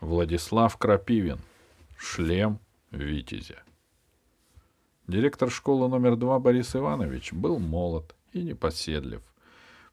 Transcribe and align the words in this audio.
Владислав 0.00 0.76
Крапивин. 0.76 1.40
Шлем 1.96 2.60
Витязя. 2.92 3.64
Директор 5.08 5.50
школы 5.50 5.88
номер 5.88 6.14
два 6.14 6.38
Борис 6.38 6.76
Иванович 6.76 7.32
был 7.32 7.58
молод 7.58 8.14
и 8.32 8.42
непоседлив. 8.42 9.22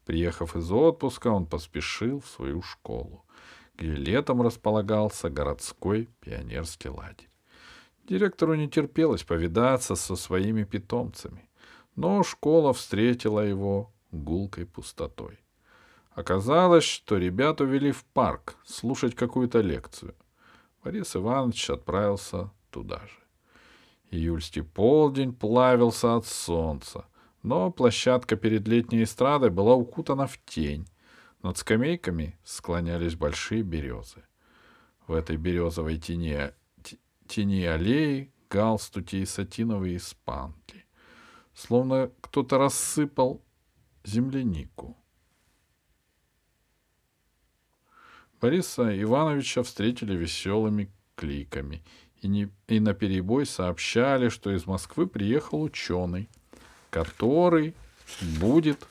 Приехав 0.04 0.54
из 0.54 0.70
отпуска, 0.70 1.28
он 1.28 1.46
поспешил 1.46 2.20
в 2.20 2.28
свою 2.28 2.62
школу, 2.62 3.24
где 3.76 3.96
летом 3.96 4.42
располагался 4.42 5.28
городской 5.28 6.08
пионерский 6.20 6.88
лагерь. 6.88 7.28
Директору 8.08 8.54
не 8.54 8.70
терпелось 8.70 9.24
повидаться 9.24 9.96
со 9.96 10.14
своими 10.14 10.62
питомцами, 10.62 11.48
но 11.96 12.22
школа 12.22 12.72
встретила 12.72 13.40
его 13.40 13.92
гулкой 14.12 14.66
пустотой. 14.66 15.40
Оказалось, 16.16 16.84
что 16.84 17.18
ребят 17.18 17.60
увели 17.60 17.92
в 17.92 18.02
парк 18.06 18.56
слушать 18.64 19.14
какую-то 19.14 19.60
лекцию. 19.60 20.14
Борис 20.82 21.14
Иванович 21.14 21.68
отправился 21.68 22.50
туда 22.70 23.00
же. 23.00 23.18
Июльский 24.10 24.62
полдень 24.62 25.34
плавился 25.34 26.16
от 26.16 26.24
солнца, 26.24 27.04
но 27.42 27.70
площадка 27.70 28.36
перед 28.36 28.66
летней 28.66 29.02
эстрадой 29.02 29.50
была 29.50 29.74
укутана 29.74 30.26
в 30.26 30.42
тень. 30.46 30.88
Над 31.42 31.58
скамейками 31.58 32.38
склонялись 32.44 33.14
большие 33.14 33.62
березы. 33.62 34.24
В 35.06 35.12
этой 35.12 35.36
березовой 35.36 35.98
тени, 35.98 36.50
тени 37.28 37.64
аллеи 37.64 38.32
галстуки 38.48 39.16
и 39.16 39.26
сатиновые 39.26 39.98
испанки. 39.98 40.86
Словно 41.52 42.10
кто-то 42.22 42.56
рассыпал 42.56 43.44
землянику. 44.02 44.96
Бориса 48.40 49.00
Ивановича 49.02 49.62
встретили 49.62 50.14
веселыми 50.14 50.90
кликами 51.14 51.82
и, 52.20 52.28
не, 52.28 52.48
и 52.68 52.80
наперебой 52.80 53.46
сообщали, 53.46 54.28
что 54.28 54.50
из 54.54 54.66
Москвы 54.66 55.06
приехал 55.06 55.62
ученый, 55.62 56.28
который 56.90 57.74
будет 58.40 58.86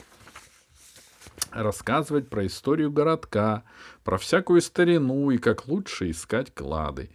рассказывать 1.52 2.30
про 2.30 2.46
историю 2.46 2.92
городка, 2.92 3.64
про 4.04 4.18
всякую 4.18 4.62
старину 4.62 5.32
и 5.32 5.38
как 5.38 5.68
лучше 5.68 6.10
искать 6.10 6.54
клады. 6.54 7.10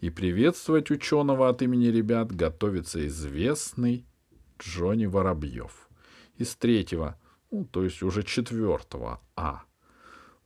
И 0.00 0.10
приветствовать 0.10 0.90
ученого 0.90 1.48
от 1.48 1.62
имени 1.62 1.86
ребят 1.86 2.32
готовится 2.34 3.06
известный 3.06 4.04
Джонни 4.58 5.06
Воробьев. 5.06 5.88
Из 6.36 6.54
третьего, 6.56 7.18
ну, 7.50 7.64
то 7.64 7.84
есть 7.84 8.02
уже 8.02 8.22
четвертого 8.22 9.20
А. 9.36 9.62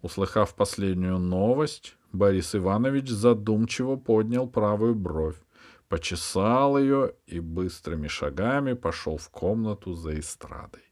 Услыхав 0.03 0.55
последнюю 0.55 1.19
новость, 1.19 1.97
Борис 2.13 2.55
Иванович 2.55 3.09
задумчиво 3.09 3.97
поднял 3.97 4.47
правую 4.47 4.95
бровь, 4.95 5.37
почесал 5.89 6.79
ее 6.79 7.15
и 7.27 7.41
быстрыми 7.41 8.09
шагами 8.09 8.75
пошел 8.75 9.17
в 9.17 9.31
комнату 9.31 9.95
за 9.95 10.19
эстрадой. 10.19 10.83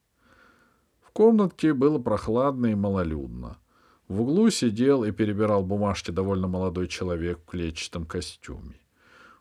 В 1.00 1.11
комнатке 1.11 1.74
было 1.74 1.98
прохладно 1.98 2.66
и 2.66 2.74
малолюдно. 2.74 3.58
В 4.08 4.22
углу 4.22 4.50
сидел 4.50 5.05
и 5.05 5.12
перебирал 5.12 5.64
бумажки 5.64 6.11
довольно 6.11 6.48
молодой 6.48 6.89
человек 6.89 7.41
в 7.41 7.50
клетчатом 7.50 8.05
костюме. 8.05 8.80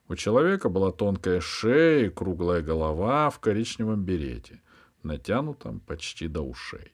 У 0.08 0.16
человека 0.16 0.70
была 0.70 0.92
тонкая 0.92 1.42
шея 1.42 2.06
и 2.06 2.10
круглая 2.10 2.62
голова 2.62 3.30
в 3.30 3.40
коричневом 3.40 4.04
берете, 4.04 4.62
натянутом 5.02 5.80
почти 5.80 6.28
до 6.28 6.42
ушей. 6.42 6.93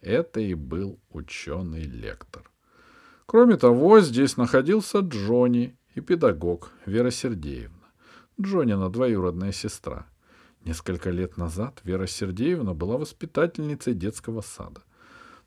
Это 0.00 0.40
и 0.40 0.54
был 0.54 1.00
ученый-лектор. 1.10 2.50
Кроме 3.26 3.56
того, 3.56 4.00
здесь 4.00 4.36
находился 4.36 5.00
Джонни 5.00 5.76
и 5.94 6.00
педагог 6.00 6.70
Вера 6.86 7.10
Сергеевна. 7.10 7.74
Джонина 8.40 8.90
двоюродная 8.90 9.52
сестра. 9.52 10.06
Несколько 10.64 11.10
лет 11.10 11.36
назад 11.36 11.80
Вера 11.84 12.06
Сергеевна 12.06 12.74
была 12.74 12.96
воспитательницей 12.96 13.94
детского 13.94 14.40
сада. 14.40 14.82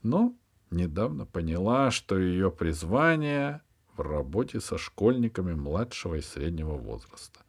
Но 0.03 0.35
недавно 0.69 1.25
поняла, 1.25 1.91
что 1.91 2.18
ее 2.18 2.51
призвание 2.51 3.62
в 3.95 4.01
работе 4.01 4.59
со 4.59 4.78
школьниками 4.78 5.53
младшего 5.53 6.16
и 6.16 6.22
среднего 6.22 6.75
возраста. 6.75 7.39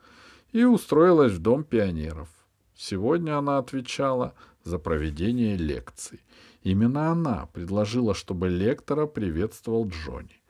И 0.52 0.64
устроилась 0.64 1.32
в 1.32 1.40
Дом 1.40 1.64
пионеров. 1.64 2.28
Сегодня 2.74 3.38
она 3.38 3.58
отвечала 3.58 4.34
за 4.64 4.78
проведение 4.78 5.56
лекций— 5.56 6.20
Именно 6.62 7.10
она 7.10 7.46
предложила, 7.52 8.14
чтобы 8.14 8.48
лектора 8.48 9.06
приветствовал 9.06 9.88
Джонни. 9.88 10.42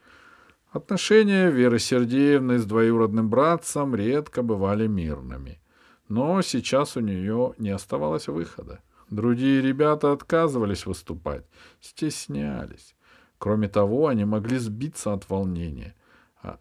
Отношения 0.70 1.50
Веры 1.50 1.78
Сергеевны 1.78 2.58
с 2.58 2.64
двоюродным 2.64 3.28
братцем 3.28 3.94
редко 3.94 4.42
бывали 4.42 4.86
мирными. 4.86 5.60
Но 6.08 6.42
сейчас 6.42 6.96
у 6.96 7.00
нее 7.00 7.54
не 7.58 7.70
оставалось 7.70 8.28
выхода. 8.28 8.80
Другие 9.10 9.60
ребята 9.60 10.12
отказывались 10.12 10.86
выступать, 10.86 11.44
стеснялись. 11.80 12.94
Кроме 13.38 13.68
того, 13.68 14.06
они 14.06 14.24
могли 14.24 14.58
сбиться 14.58 15.12
от 15.12 15.28
волнения. 15.28 15.94
А, 16.42 16.58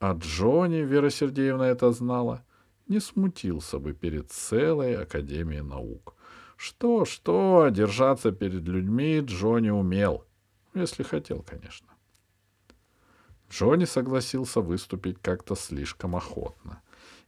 а 0.00 0.14
Джонни, 0.14 0.78
Вера 0.78 1.10
Сергеевна 1.10 1.68
это 1.68 1.92
знала, 1.92 2.44
не 2.88 3.00
смутился 3.00 3.78
бы 3.78 3.92
перед 3.92 4.30
целой 4.30 4.96
Академией 4.96 5.62
наук. 5.62 6.14
Что, 6.56 7.04
что, 7.04 7.68
держаться 7.70 8.32
перед 8.32 8.62
людьми 8.62 9.20
Джонни 9.20 9.70
умел. 9.70 10.24
Если 10.74 11.02
хотел, 11.02 11.42
конечно. 11.42 11.88
Джонни 13.50 13.84
согласился 13.84 14.60
выступить 14.60 15.18
как-то 15.20 15.54
слишком 15.54 16.16
охотно. 16.16 16.82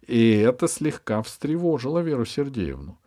И 0.07 0.33
это 0.33 0.69
слегка 0.69 1.23
встревожило 1.23 2.01
Веру 2.01 2.25
Сергеевну. 2.25 2.99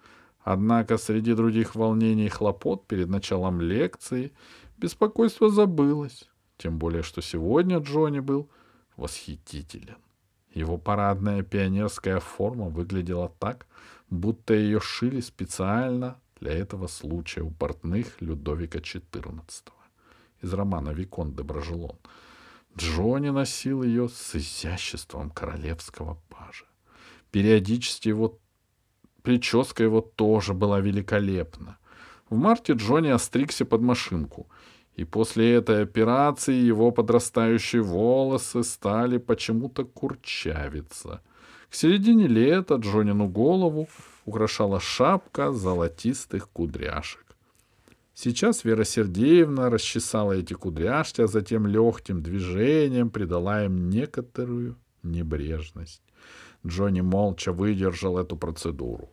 Однако 0.41 0.97
среди 0.97 1.33
других 1.33 1.75
волнений 1.75 2.25
и 2.25 2.29
хлопот 2.29 2.87
перед 2.87 3.09
началом 3.09 3.61
лекции 3.61 4.31
беспокойство 4.77 5.49
забылось. 5.49 6.29
Тем 6.57 6.77
более, 6.77 7.03
что 7.03 7.21
сегодня 7.21 7.77
Джонни 7.79 8.19
был 8.19 8.49
восхитителен. 8.97 9.97
Его 10.53 10.77
парадная 10.77 11.43
пионерская 11.43 12.19
форма 12.19 12.69
выглядела 12.69 13.31
так, 13.39 13.67
будто 14.09 14.53
ее 14.53 14.79
шили 14.79 15.21
специально 15.21 16.19
для 16.39 16.53
этого 16.53 16.87
случая 16.87 17.41
у 17.41 17.51
портных 17.51 18.21
Людовика 18.21 18.79
XIV 18.79 19.43
из 20.41 20.53
романа 20.53 20.89
«Викон 20.91 21.33
де 21.33 21.43
Брожелон». 21.43 21.97
Джонни 22.77 23.29
носил 23.29 23.83
ее 23.83 24.07
с 24.07 24.35
изяществом 24.35 25.31
королевского 25.31 26.17
пажа. 26.29 26.65
Периодически 27.31 28.09
его 28.09 28.39
прическа 29.21 29.83
его 29.83 30.01
тоже 30.01 30.53
была 30.53 30.79
великолепна. 30.79 31.77
В 32.29 32.35
марте 32.35 32.73
Джонни 32.73 33.09
остригся 33.09 33.65
под 33.65 33.81
машинку, 33.81 34.47
и 34.95 35.03
после 35.03 35.55
этой 35.55 35.83
операции 35.83 36.53
его 36.53 36.91
подрастающие 36.91 37.81
волосы 37.81 38.63
стали 38.63 39.17
почему-то 39.17 39.83
курчавиться. 39.83 41.21
К 41.69 41.75
середине 41.75 42.27
лета 42.27 42.75
Джонину 42.75 43.27
голову 43.27 43.87
украшала 44.25 44.79
шапка 44.79 45.51
золотистых 45.51 46.49
кудряшек. 46.49 47.25
Сейчас 48.15 48.65
Вера 48.65 48.83
Сергеевна 48.83 49.69
расчесала 49.69 50.33
эти 50.33 50.53
кудряшки, 50.53 51.21
а 51.21 51.27
затем 51.27 51.67
легким 51.67 52.21
движением 52.21 53.11
придала 53.11 53.63
им 53.63 53.89
некоторую 53.89 54.77
небрежность. 55.03 56.01
Джонни 56.65 57.01
молча 57.01 57.53
выдержал 57.53 58.17
эту 58.17 58.35
процедуру. 58.35 59.09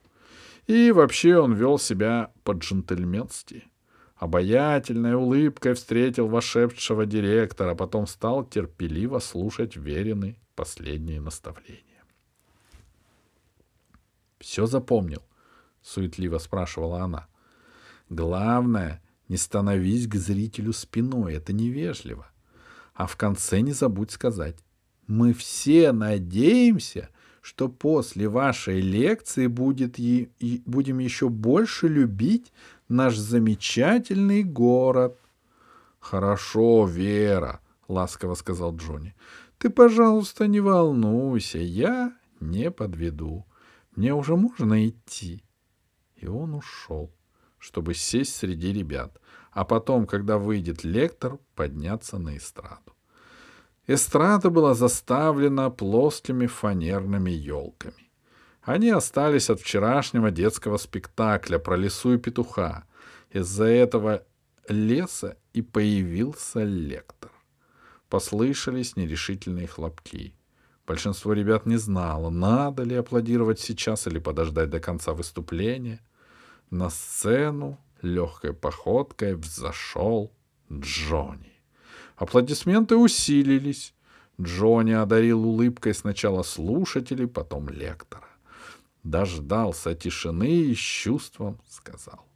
И 0.67 0.91
вообще 0.91 1.39
он 1.39 1.55
вел 1.55 1.79
себя 1.79 2.33
по-джентльменски. 2.43 3.65
Обаятельной 4.17 5.15
улыбкой 5.15 5.75
встретил 5.75 6.27
вошедшего 6.27 7.07
директора, 7.07 7.73
а 7.73 7.75
потом 7.75 8.07
стал 8.07 8.45
терпеливо 8.45 9.21
слушать 9.21 9.77
Верины 9.77 10.37
последние 10.57 11.21
наставления. 11.21 11.86
Все 14.39 14.67
запомнил? 14.67 15.23
Суетливо 15.83 16.39
спрашивала 16.39 17.03
она. 17.03 17.27
Главное, 18.09 19.03
не 19.29 19.37
становись 19.37 20.07
к 20.07 20.15
зрителю 20.17 20.73
спиной, 20.73 21.35
это 21.35 21.53
невежливо. 21.53 22.31
А 22.95 23.07
в 23.07 23.17
конце 23.17 23.61
не 23.61 23.73
забудь 23.73 24.11
сказать. 24.11 24.57
Мы 25.07 25.33
все 25.33 25.93
надеемся, 25.93 27.09
что 27.41 27.69
после 27.69 28.29
вашей 28.29 28.81
лекции 28.81 29.47
будет 29.47 29.99
и, 29.99 30.31
и 30.39 30.63
будем 30.67 30.99
еще 30.99 31.29
больше 31.29 31.87
любить 31.87 32.53
наш 32.89 33.17
замечательный 33.17 34.43
город. 34.43 35.19
Хорошо, 36.01 36.87
Вера, 36.87 37.61
ласково 37.89 38.35
сказал 38.35 38.75
Джонни. 38.77 39.15
Ты, 39.59 39.71
пожалуйста, 39.71 40.47
не 40.47 40.61
волнуйся, 40.61 41.59
я 41.59 42.13
не 42.41 42.71
подведу. 42.71 43.45
Мне 43.97 44.13
уже 44.15 44.37
можно 44.37 44.87
идти. 44.87 45.43
И 46.17 46.27
он 46.27 46.55
ушел, 46.55 47.11
чтобы 47.59 47.95
сесть 47.95 48.37
среди 48.37 48.73
ребят, 48.73 49.19
а 49.51 49.65
потом, 49.65 50.07
когда 50.07 50.39
выйдет 50.39 50.85
лектор, 50.85 51.39
подняться 51.55 52.19
на 52.19 52.37
эстраду. 52.37 52.93
Эстрада 53.87 54.51
была 54.51 54.75
заставлена 54.75 55.71
плоскими 55.71 56.47
фанерными 56.47 57.31
елками. 57.31 58.11
Они 58.63 58.91
остались 58.91 59.49
от 59.49 59.61
вчерашнего 59.61 60.31
детского 60.31 60.77
спектакля 60.77 61.59
про 61.59 61.77
лесу 61.77 62.15
и 62.15 62.19
петуха. 62.19 62.85
Из-за 63.31 63.67
этого 63.67 64.25
леса 64.69 65.37
и 65.53 65.63
появился 65.63 66.65
лектор. 66.65 67.31
Послышались 68.09 68.97
нерешительные 68.97 69.69
хлопки. 69.69 70.36
Большинство 70.87 71.33
ребят 71.33 71.67
не 71.67 71.77
знало, 71.79 72.31
надо 72.31 72.85
ли 72.85 72.95
аплодировать 72.95 73.59
сейчас 73.59 74.07
или 74.07 74.21
подождать 74.21 74.71
до 74.71 74.79
конца 74.79 75.15
выступления. 75.15 76.01
На 76.71 76.91
сцену 76.91 77.79
легкой 78.03 78.53
походкой 78.53 79.35
взошел 79.35 80.33
Джонни. 80.73 81.53
Аплодисменты 82.17 82.97
усилились. 82.97 83.95
Джонни 84.41 84.93
одарил 84.93 85.45
улыбкой 85.45 85.93
сначала 85.93 86.43
слушателей, 86.43 87.27
потом 87.27 87.69
лектора. 87.69 88.29
Дождался 89.03 89.95
тишины 89.95 90.51
и 90.51 90.75
с 90.75 90.79
чувством 90.79 91.61
сказал. 91.69 92.27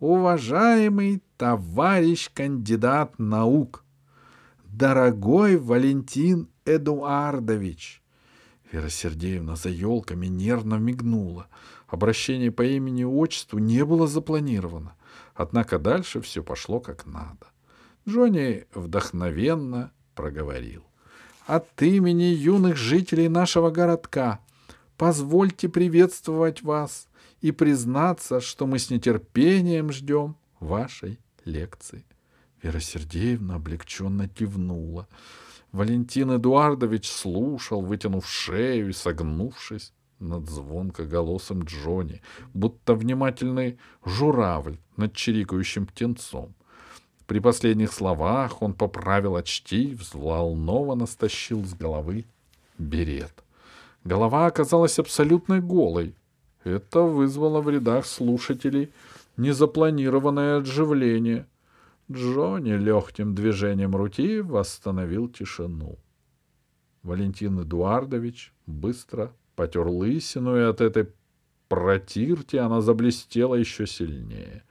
Уважаемый 0.00 1.22
товарищ 1.38 2.30
кандидат 2.34 3.18
наук, 3.18 3.84
дорогой 4.64 5.56
Валентин 5.56 6.48
Эдуардович, 6.64 8.02
Вера 8.72 8.88
Сергеевна 8.88 9.56
за 9.56 9.68
елками 9.68 10.26
нервно 10.26 10.76
мигнула. 10.76 11.46
Обращение 11.86 12.50
по 12.50 12.62
имени 12.62 13.02
и 13.02 13.04
отчеству 13.04 13.58
не 13.58 13.84
было 13.84 14.06
запланировано. 14.08 14.94
Однако 15.34 15.78
дальше 15.78 16.20
все 16.20 16.42
пошло 16.42 16.80
как 16.80 17.06
надо. 17.06 17.46
Джонни 18.08 18.66
вдохновенно 18.74 19.92
проговорил. 20.14 20.82
От 21.46 21.82
имени 21.82 22.24
юных 22.24 22.76
жителей 22.76 23.28
нашего 23.28 23.70
городка 23.70 24.40
позвольте 24.96 25.68
приветствовать 25.68 26.62
вас 26.62 27.08
и 27.42 27.52
признаться, 27.52 28.40
что 28.40 28.66
мы 28.66 28.78
с 28.78 28.90
нетерпением 28.90 29.92
ждем 29.92 30.36
вашей 30.60 31.20
лекции. 31.44 32.04
Вера 32.62 32.80
Сергеевна 32.80 33.56
облегченно 33.56 34.28
кивнула. 34.28 35.06
Валентин 35.74 36.36
Эдуардович 36.36 37.10
слушал, 37.10 37.82
вытянув 37.82 38.28
шею 38.28 38.90
и 38.90 38.92
согнувшись 38.92 39.92
над 40.20 40.48
звонкоголосым 40.48 41.64
Джонни, 41.64 42.22
будто 42.54 42.94
внимательный 42.94 43.78
журавль 44.04 44.78
над 44.96 45.14
чирикающим 45.14 45.86
птенцом. 45.86 46.54
При 47.26 47.40
последних 47.40 47.92
словах 47.92 48.62
он 48.62 48.74
поправил 48.74 49.34
очки 49.34 49.90
и 49.90 49.94
взволнованно 49.96 51.06
стащил 51.06 51.64
с 51.64 51.74
головы 51.74 52.26
берет. 52.78 53.42
Голова 54.04 54.46
оказалась 54.46 55.00
абсолютно 55.00 55.58
голой. 55.58 56.14
Это 56.62 57.00
вызвало 57.00 57.60
в 57.60 57.68
рядах 57.68 58.06
слушателей 58.06 58.92
незапланированное 59.36 60.58
отживление. 60.58 61.48
Джонни 62.12 62.72
легким 62.72 63.34
движением 63.34 63.96
руки 63.96 64.40
восстановил 64.40 65.28
тишину. 65.28 65.98
Валентин 67.02 67.62
Эдуардович 67.62 68.52
быстро 68.66 69.32
потер 69.56 69.86
лысину, 69.86 70.56
и 70.56 70.62
от 70.62 70.80
этой 70.80 71.08
протирки 71.68 72.56
она 72.56 72.80
заблестела 72.82 73.54
еще 73.54 73.86
сильнее. 73.86 74.64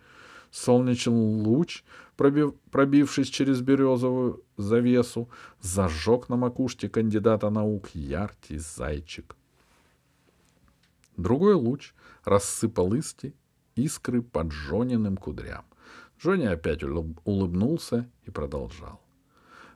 Солнечный 0.51 1.13
луч, 1.13 1.83
пробив, 2.15 2.53
пробившись 2.69 3.29
через 3.29 3.61
березовую 3.61 4.43
завесу, 4.57 5.29
зажег 5.59 6.29
на 6.29 6.35
макушке 6.35 6.87
кандидата 6.87 7.49
наук 7.49 7.89
яркий 7.93 8.59
зайчик. 8.59 9.35
Другой 11.17 11.55
луч 11.55 11.93
рассыпал 12.23 12.93
иски, 12.93 13.33
искры 13.75 14.21
под 14.21 14.47
Джониным 14.47 15.17
кудрям. 15.17 15.65
Джонни 16.23 16.45
опять 16.45 16.83
улыбнулся 16.83 18.09
и 18.25 18.31
продолжал. 18.31 19.01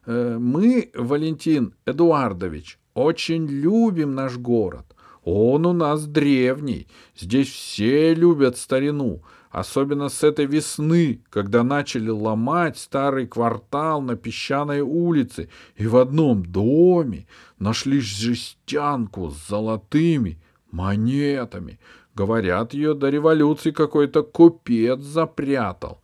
«Э, 0.05 0.37
«Мы, 0.39 0.91
Валентин 0.95 1.73
Эдуардович, 1.85 2.79
очень 2.93 3.47
любим 3.47 4.15
наш 4.15 4.37
город. 4.37 4.85
Он 5.25 5.65
у 5.65 5.73
нас 5.73 6.07
древний. 6.07 6.87
Здесь 7.17 7.49
все 7.49 8.13
любят 8.13 8.55
старину, 8.55 9.23
особенно 9.49 10.07
с 10.07 10.23
этой 10.23 10.45
весны, 10.45 11.21
когда 11.29 11.63
начали 11.63 12.09
ломать 12.09 12.77
старый 12.77 13.27
квартал 13.27 14.01
на 14.01 14.15
песчаной 14.15 14.79
улице, 14.79 15.49
и 15.75 15.85
в 15.85 15.97
одном 15.97 16.45
доме 16.45 17.27
нашли 17.59 17.99
жестянку 17.99 19.31
с 19.31 19.49
золотыми 19.49 20.39
монетами. 20.71 21.77
Говорят, 22.15 22.73
ее 22.73 22.93
до 22.93 23.09
революции 23.09 23.71
какой-то 23.71 24.23
купец 24.23 25.01
запрятал. 25.01 26.01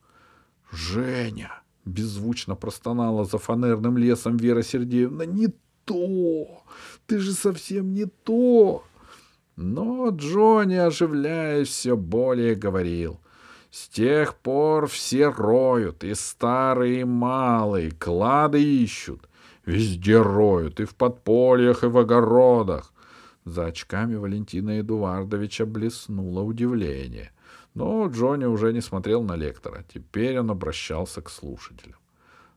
Женя!— 0.75 1.63
беззвучно 1.85 2.55
простонала 2.55 3.25
за 3.25 3.37
фанерным 3.37 3.97
лесом 3.97 4.37
Вера 4.37 4.61
Сергеевна. 4.61 5.25
«Не 5.25 5.49
то! 5.85 6.63
Ты 7.05 7.19
же 7.19 7.33
совсем 7.33 7.93
не 7.93 8.05
то!» 8.05 8.83
Но 9.55 10.09
Джонни, 10.09 10.75
оживляясь, 10.75 11.67
все 11.67 11.95
более 11.95 12.55
говорил. 12.55 13.19
С 13.69 13.87
тех 13.87 14.35
пор 14.35 14.87
все 14.87 15.29
роют, 15.29 16.03
и 16.03 16.13
старые, 16.13 17.01
и 17.01 17.03
малые, 17.03 17.91
клады 17.91 18.63
ищут. 18.63 19.27
Везде 19.65 20.21
роют, 20.21 20.79
и 20.79 20.85
в 20.85 20.95
подпольях, 20.95 21.83
и 21.83 21.87
в 21.87 21.97
огородах. 21.97 22.93
За 23.45 23.65
очками 23.65 24.15
Валентина 24.15 24.79
Эдуардовича 24.79 25.65
блеснуло 25.65 26.41
удивление. 26.41 27.31
Но 27.73 28.07
Джонни 28.07 28.45
уже 28.45 28.71
не 28.71 28.81
смотрел 28.81 29.23
на 29.23 29.35
лектора. 29.35 29.83
Теперь 29.91 30.39
он 30.39 30.51
обращался 30.51 31.21
к 31.21 31.29
слушателям. 31.29 31.97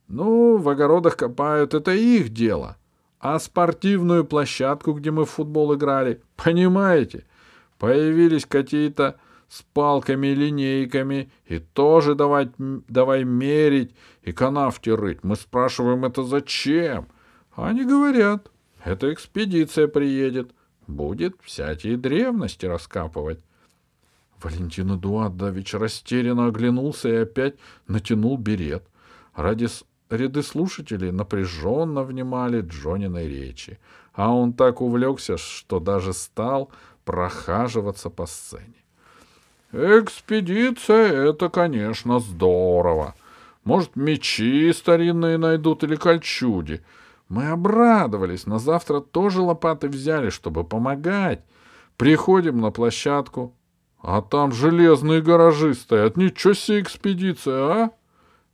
«Ну, 0.08 0.58
в 0.58 0.68
огородах 0.68 1.16
копают, 1.16 1.74
это 1.74 1.92
их 1.92 2.28
дело. 2.28 2.76
А 3.18 3.38
спортивную 3.38 4.24
площадку, 4.24 4.92
где 4.92 5.10
мы 5.10 5.24
в 5.24 5.30
футбол 5.30 5.74
играли, 5.74 6.22
понимаете, 6.36 7.24
появились 7.78 8.46
какие-то 8.46 9.18
с 9.48 9.62
палками 9.72 10.28
линейками, 10.28 11.30
и 11.46 11.58
тоже 11.58 12.14
давать, 12.14 12.50
давай 12.58 13.24
мерить 13.24 13.94
и 14.22 14.32
канавки 14.32 14.90
рыть. 14.90 15.22
Мы 15.22 15.36
спрашиваем, 15.36 16.04
это 16.04 16.22
зачем? 16.24 17.08
Они 17.54 17.84
говорят, 17.84 18.50
эта 18.84 19.12
экспедиция 19.12 19.88
приедет, 19.88 20.52
будет 20.86 21.36
всякие 21.42 21.96
древности 21.96 22.66
раскапывать. 22.66 23.40
Валентин 24.42 24.96
Эдуардович 24.96 25.74
растерянно 25.74 26.46
оглянулся 26.46 27.08
и 27.08 27.16
опять 27.16 27.54
натянул 27.88 28.36
берет. 28.36 28.84
Ради 29.34 29.68
ряды 30.10 30.42
слушателей 30.42 31.10
напряженно 31.10 32.02
внимали 32.02 32.60
Джониной 32.60 33.28
речи, 33.28 33.78
а 34.14 34.32
он 34.32 34.52
так 34.52 34.80
увлекся, 34.80 35.36
что 35.36 35.80
даже 35.80 36.12
стал 36.12 36.70
прохаживаться 37.04 38.10
по 38.10 38.26
сцене. 38.26 38.74
«Экспедиция— 39.72 41.12
это, 41.30 41.48
конечно, 41.48 42.20
здорово. 42.20 43.14
Может, 43.64 43.96
мечи 43.96 44.72
старинные 44.72 45.38
найдут 45.38 45.82
или 45.82 45.96
кольчуги. 45.96 46.82
Мы 47.28 47.48
обрадовались, 47.48 48.46
на 48.46 48.60
завтра 48.60 49.00
тоже 49.00 49.42
лопаты 49.42 49.88
взяли, 49.88 50.30
чтобы 50.30 50.62
помогать. 50.62 51.42
Приходим 51.96 52.60
на 52.60 52.70
площадку, 52.70 53.55
а 54.06 54.22
там 54.22 54.52
железные 54.52 55.20
гаражи 55.20 55.74
стоят. 55.74 56.16
Ничего 56.16 56.54
себе 56.54 56.80
экспедиция, 56.80 57.58
а? 57.58 57.90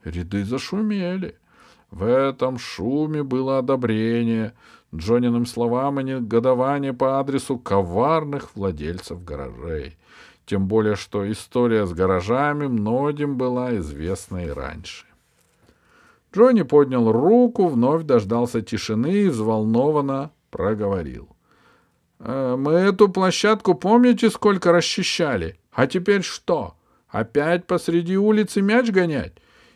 Ряды 0.02 0.46
зашумели. 0.46 1.36
В 1.90 2.04
этом 2.04 2.58
шуме 2.58 3.22
было 3.22 3.58
одобрение 3.58 4.54
Джониным 4.94 5.44
словам 5.44 6.00
и 6.00 6.04
негодование 6.04 6.94
по 6.94 7.20
адресу 7.20 7.58
коварных 7.58 8.56
владельцев 8.56 9.22
гаражей. 9.22 9.98
Тем 10.46 10.68
более, 10.68 10.96
что 10.96 11.30
история 11.30 11.84
с 11.84 11.92
гаражами 11.92 12.66
многим 12.66 13.36
была 13.36 13.76
известна 13.76 14.46
и 14.46 14.48
раньше. 14.48 15.04
Джонни 16.34 16.62
поднял 16.62 17.12
руку, 17.12 17.68
вновь 17.68 18.04
дождался 18.04 18.62
тишины 18.62 19.24
и 19.24 19.28
взволнованно 19.28 20.30
проговорил. 20.50 21.28
Э, 22.24 22.56
мы 22.56 22.72
эту 22.72 23.08
площадку, 23.08 23.74
помните, 23.74 24.30
сколько 24.30 24.72
расчищали? 24.72 25.58
А 25.72 25.86
теперь 25.86 26.22
что? 26.22 26.74
Опять 27.08 27.66
посреди 27.66 28.16
улицы 28.16 28.62
мяч 28.62 28.90
гонять? 28.90 29.32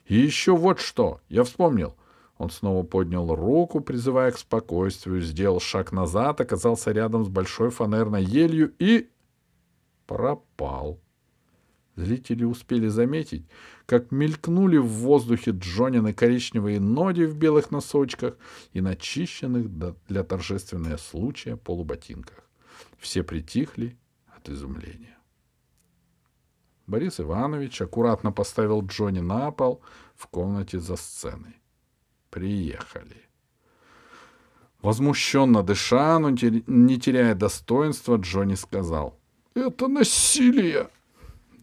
И 0.06 0.16
еще 0.16 0.56
вот 0.56 0.78
что, 0.78 1.20
я 1.28 1.42
вспомнил. 1.42 1.96
Он 2.38 2.50
снова 2.50 2.84
поднял 2.84 3.34
руку, 3.34 3.80
призывая 3.80 4.30
к 4.30 4.38
спокойствию, 4.38 5.20
сделал 5.22 5.58
шаг 5.58 5.90
назад, 5.90 6.40
оказался 6.40 6.92
рядом 6.92 7.24
с 7.24 7.28
большой 7.28 7.70
фанерной 7.70 8.22
елью 8.22 8.72
и 8.78 9.08
пропал. 10.06 11.00
Зрители 11.96 12.44
успели 12.44 12.88
заметить, 12.88 13.46
как 13.86 14.12
мелькнули 14.12 14.76
в 14.76 14.86
воздухе 14.86 15.52
Джонины 15.52 16.12
коричневые 16.12 16.78
ноги 16.78 17.22
в 17.22 17.34
белых 17.36 17.70
носочках 17.70 18.36
и 18.74 18.82
начищенных 18.82 19.66
для 20.06 20.22
торжественного 20.22 20.98
случая 20.98 21.56
полуботинках. 21.56 22.44
Все 22.98 23.22
притихли 23.22 23.96
от 24.26 24.50
изумления. 24.50 25.16
Борис 26.86 27.18
Иванович 27.18 27.80
аккуратно 27.80 28.30
поставил 28.30 28.84
Джонни 28.84 29.20
на 29.20 29.50
пол 29.50 29.80
в 30.14 30.26
комнате 30.26 30.78
за 30.78 30.96
сценой. 30.96 31.56
Приехали. 32.28 33.22
Возмущенно 34.82 35.62
дыша, 35.62 36.18
но 36.18 36.28
не 36.28 37.00
теряя 37.00 37.34
достоинства, 37.34 38.16
Джонни 38.16 38.54
сказал. 38.54 39.18
«Это 39.54 39.88
насилие!» 39.88 40.90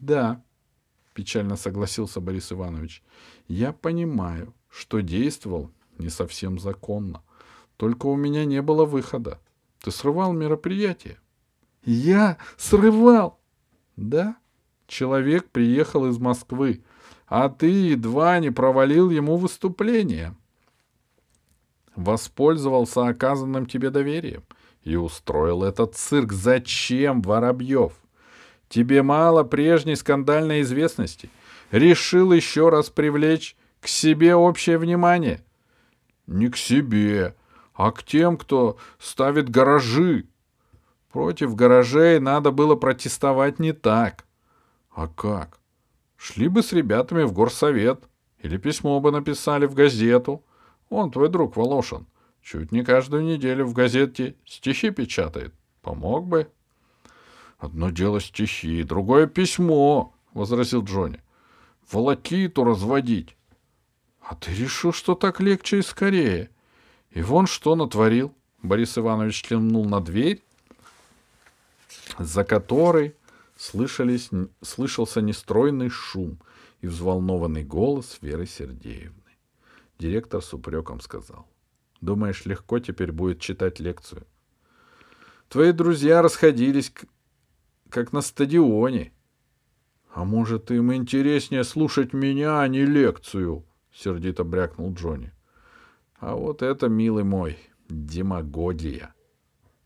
«Да»,— 0.03 0.43
печально 1.13 1.55
согласился 1.55 2.19
Борис 2.19 2.51
Иванович. 2.51 3.01
«Я 3.47 3.71
понимаю, 3.71 4.53
что 4.69 4.99
действовал 4.99 5.71
не 5.97 6.09
совсем 6.09 6.59
законно. 6.59 7.21
Только 7.77 8.07
у 8.07 8.17
меня 8.17 8.43
не 8.43 8.61
было 8.61 8.83
выхода. 8.83 9.39
Ты 9.81 9.91
срывал 9.91 10.33
мероприятие». 10.33 11.19
«Я 11.85 12.37
срывал!» 12.57 13.39
«Да, 13.95 14.35
человек 14.87 15.49
приехал 15.49 16.05
из 16.07 16.17
Москвы, 16.17 16.83
а 17.27 17.47
ты 17.47 17.67
едва 17.67 18.39
не 18.39 18.51
провалил 18.51 19.09
ему 19.09 19.37
выступление. 19.37 20.35
Воспользовался 21.95 23.07
оказанным 23.07 23.67
тебе 23.67 23.89
доверием 23.89 24.43
и 24.81 24.97
устроил 24.97 25.63
этот 25.63 25.95
цирк. 25.95 26.33
Зачем, 26.33 27.21
Воробьев? 27.21 28.02
Тебе 28.73 29.03
мало 29.03 29.43
прежней 29.43 29.95
скандальной 29.95 30.61
известности. 30.61 31.29
Решил 31.69 32.33
еще 32.33 32.69
раз 32.69 32.89
привлечь 32.89 33.55
к 33.79 33.87
себе 33.87 34.33
общее 34.33 34.79
внимание. 34.79 35.43
Не 36.25 36.49
к 36.49 36.57
себе, 36.57 37.35
а 37.75 37.91
к 37.91 38.01
тем, 38.01 38.35
кто 38.35 38.77
ставит 38.97 39.47
гаражи. 39.47 40.25
Против 41.11 41.53
гаражей 41.53 42.19
надо 42.19 42.49
было 42.49 42.73
протестовать 42.73 43.59
не 43.59 43.73
так. 43.73 44.25
А 44.89 45.07
как? 45.07 45.59
Шли 46.17 46.47
бы 46.47 46.63
с 46.63 46.73
ребятами 46.73 47.21
в 47.25 47.31
горсовет 47.31 48.05
или 48.39 48.57
письмо 48.57 48.99
бы 48.99 49.11
написали 49.11 49.67
в 49.67 49.75
газету. 49.75 50.43
Он 50.89 51.11
твой 51.11 51.29
друг 51.29 51.57
Волошин. 51.57 52.07
Чуть 52.41 52.71
не 52.71 52.83
каждую 52.83 53.23
неделю 53.23 53.67
в 53.67 53.73
газете 53.73 54.35
стихи 54.45 54.89
печатает. 54.89 55.53
Помог 55.83 56.25
бы. 56.25 56.47
Одно 57.63 57.91
дело 57.91 58.19
стихи, 58.19 58.83
другое 58.83 59.25
письмо,— 59.25 60.13
возразил 60.33 60.83
Джонни. 60.83 61.21
Волокиту 61.89 62.65
разводить. 62.65 63.37
А 64.19 64.35
ты 64.35 64.53
решил, 64.53 64.91
что 64.91 65.15
так 65.15 65.39
легче 65.39 65.79
и 65.79 65.81
скорее. 65.81 66.49
И 67.11 67.21
вон 67.21 67.47
что 67.47 67.75
натворил. 67.75 68.35
Борис 68.63 68.97
Иванович 68.97 69.43
кивнул 69.43 69.85
на 69.85 70.01
дверь, 70.01 70.43
за 72.19 72.43
которой 72.43 73.15
слышались, 73.55 74.29
слышался 74.61 75.21
нестройный 75.21 75.87
шум 75.87 76.39
и 76.81 76.87
взволнованный 76.87 77.63
голос 77.63 78.17
Веры 78.19 78.45
Сергеевны. 78.45 79.37
Директор 79.99 80.43
с 80.43 80.53
упреком 80.53 80.99
сказал. 80.99 81.47
Думаешь, 82.01 82.43
легко 82.43 82.79
теперь 82.79 83.13
будет 83.13 83.39
читать 83.39 83.79
лекцию? 83.79 84.27
Твои 85.47 85.71
друзья 85.71 86.21
расходились, 86.21 86.91
как 87.93 88.11
на 88.11 88.21
стадионе. 88.21 89.13
А 90.13 90.25
может, 90.25 90.71
им 90.71 90.93
интереснее 90.93 91.63
слушать 91.63 92.11
меня, 92.11 92.59
а 92.59 92.67
не 92.67 92.85
лекцию? 92.85 93.63
Сердито 93.93 94.43
брякнул 94.43 94.91
Джонни. 94.93 95.31
А 96.19 96.35
вот 96.35 96.63
это, 96.63 96.89
милый 96.89 97.23
мой, 97.23 97.57
демагогия. 97.89 99.13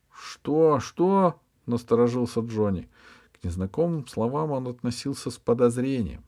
Что, 0.10 0.80
что? 0.80 1.42
Насторожился 1.66 2.40
Джонни. 2.40 2.90
К 3.34 3.44
незнакомым 3.44 4.08
словам 4.08 4.52
он 4.52 4.68
относился 4.68 5.30
с 5.30 5.38
подозрением. 5.38 6.24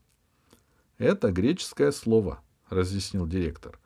Это 0.98 1.32
греческое 1.32 1.92
слово, 1.92 2.42
разъяснил 2.68 3.26
директор. 3.26 3.80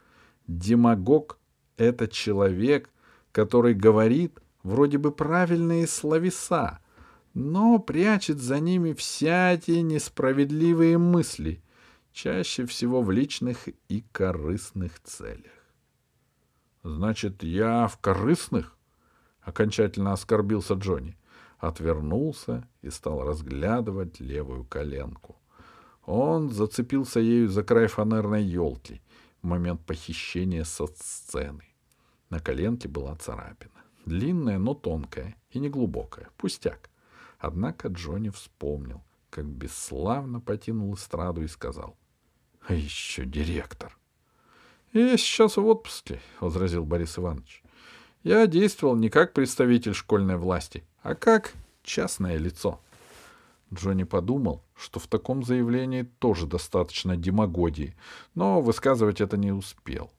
Демагог— 0.48 1.38
это 1.76 2.08
человек, 2.08 2.90
который 3.30 3.74
говорит 3.74 4.40
вроде 4.64 4.98
бы 4.98 5.12
правильные 5.12 5.86
словеса, 5.86 6.80
но 7.34 7.80
прячет 7.80 8.40
за 8.40 8.60
ними 8.60 8.92
всякие 8.92 9.82
несправедливые 9.82 10.98
мысли, 10.98 11.62
чаще 12.12 12.64
всего 12.64 13.02
в 13.02 13.10
личных 13.10 13.68
и 13.88 14.04
корыстных 14.12 15.00
целях. 15.02 15.52
Значит, 16.84 17.42
я 17.42 17.88
в 17.88 17.98
корыстных? 17.98 18.76
Окончательно 19.40 20.12
оскорбился 20.12 20.74
Джонни. 20.74 21.18
Отвернулся 21.58 22.68
и 22.82 22.90
стал 22.90 23.24
разглядывать 23.24 24.20
левую 24.20 24.64
коленку. 24.64 25.36
Он 26.04 26.50
зацепился 26.50 27.20
ею 27.20 27.48
за 27.48 27.64
край 27.64 27.86
фанерной 27.86 28.44
елки 28.44 29.00
в 29.42 29.46
момент 29.46 29.84
похищения 29.84 30.64
со 30.64 30.86
сцены. 30.86 31.64
На 32.28 32.38
коленке 32.38 32.88
была 32.88 33.16
царапина. 33.16 33.82
Длинная, 34.04 34.58
но 34.58 34.74
тонкая 34.74 35.36
и 35.50 35.58
неглубокая. 35.58 36.28
Пустяк. 36.36 36.90
Однако 37.44 37.88
Джонни 37.88 38.30
вспомнил, 38.30 39.02
как 39.28 39.44
бесславно 39.44 40.40
потянул 40.40 40.94
эстраду 40.94 41.42
и 41.42 41.46
сказал.— 41.46 41.94
А 42.66 42.72
еще 42.72 43.26
директор.— 43.26 43.98
Я 44.94 45.14
сейчас 45.18 45.58
в 45.58 45.66
отпуске,— 45.66 46.22
возразил 46.40 46.86
Борис 46.86 47.18
Иванович.— 47.18 47.62
Я 48.22 48.46
действовал 48.46 48.96
не 48.96 49.10
как 49.10 49.34
представитель 49.34 49.92
школьной 49.92 50.38
власти, 50.38 50.84
а 51.02 51.14
как 51.14 51.52
частное 51.82 52.38
лицо. 52.38 52.80
Джонни 53.70 54.04
подумал, 54.04 54.64
что 54.74 54.98
в 54.98 55.06
таком 55.06 55.44
заявлении 55.44 56.04
тоже 56.20 56.46
достаточно 56.46 57.14
демагогии, 57.14 57.94
но 58.34 58.62
высказывать 58.62 59.20
это 59.20 59.36
не 59.36 59.52
успел. 59.52 60.10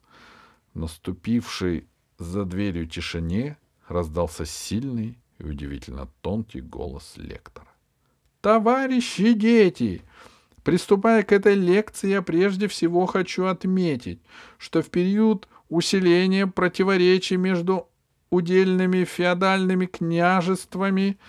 Наступивший 0.75 1.87
за 2.19 2.45
дверью 2.45 2.85
тишине 2.87 3.57
раздался 3.87 4.45
сильный 4.45 5.17
и 5.39 5.43
удивительно 5.43 6.07
тонкий 6.21 6.61
голос 6.61 7.13
лектора. 7.17 7.67
«Товарищи 8.41 9.33
дети! 9.33 10.01
Приступая 10.63 11.21
к 11.23 11.31
этой 11.31 11.53
лекции, 11.53 12.09
я 12.09 12.21
прежде 12.23 12.67
всего 12.67 13.05
хочу 13.05 13.45
отметить, 13.45 14.19
что 14.57 14.81
в 14.81 14.89
период 14.89 15.47
усиления 15.69 16.47
противоречий 16.47 17.37
между 17.37 17.87
удельными 18.31 19.03
феодальными 19.03 19.85
княжествами 19.85 21.19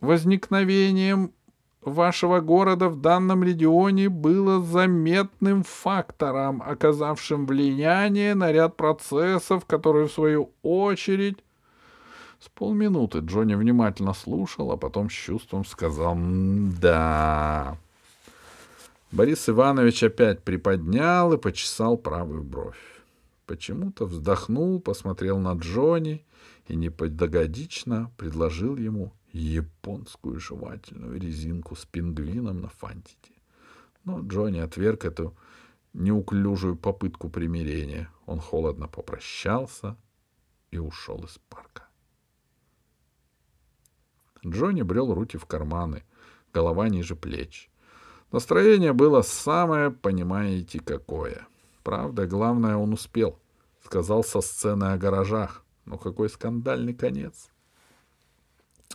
возникновением 0.00 1.32
вашего 1.80 2.40
города 2.40 2.88
в 2.88 3.00
данном 3.00 3.44
регионе 3.44 4.08
было 4.08 4.60
заметным 4.60 5.62
фактором, 5.62 6.62
оказавшим 6.62 7.46
влияние 7.46 8.34
на 8.34 8.52
ряд 8.52 8.76
процессов, 8.76 9.64
которые, 9.64 10.08
в 10.08 10.12
свою 10.12 10.52
очередь... 10.62 11.38
С 12.40 12.48
полминуты 12.48 13.18
Джонни 13.18 13.54
внимательно 13.54 14.14
слушал, 14.14 14.72
а 14.72 14.78
потом 14.78 15.10
с 15.10 15.12
чувством 15.12 15.66
сказал 15.66 16.16
«Да». 16.80 17.76
Борис 19.12 19.48
Иванович 19.48 20.04
опять 20.04 20.42
приподнял 20.42 21.34
и 21.34 21.38
почесал 21.38 21.98
правую 21.98 22.42
бровь. 22.42 22.80
Почему-то 23.44 24.06
вздохнул, 24.06 24.80
посмотрел 24.80 25.38
на 25.38 25.52
Джонни 25.52 26.24
и 26.68 26.76
неподогодично 26.76 28.10
предложил 28.16 28.76
ему 28.76 29.12
японскую 29.32 30.40
жевательную 30.40 31.20
резинку 31.20 31.76
с 31.76 31.84
пингвином 31.84 32.62
на 32.62 32.68
фантике. 32.68 33.34
Но 34.04 34.20
Джонни 34.20 34.60
отверг 34.60 35.04
эту 35.04 35.36
неуклюжую 35.92 36.76
попытку 36.76 37.28
примирения. 37.28 38.08
Он 38.24 38.40
холодно 38.40 38.88
попрощался 38.88 39.96
и 40.70 40.78
ушел 40.78 41.24
из 41.24 41.38
парка. 41.48 41.89
Джонни 44.46 44.82
брел 44.82 45.12
руки 45.12 45.36
в 45.36 45.46
карманы, 45.46 46.04
голова 46.52 46.88
ниже 46.88 47.14
плеч. 47.14 47.70
Настроение 48.32 48.92
было 48.92 49.22
самое, 49.22 49.90
понимаете, 49.90 50.80
какое. 50.80 51.46
Правда, 51.82 52.26
главное, 52.26 52.76
он 52.76 52.92
успел. 52.92 53.38
Сказал 53.84 54.22
со 54.22 54.40
сцены 54.40 54.84
о 54.92 54.98
гаражах. 54.98 55.64
Ну 55.84 55.98
какой 55.98 56.28
скандальный 56.28 56.94
конец. 56.94 57.50